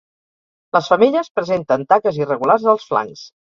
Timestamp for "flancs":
2.91-3.25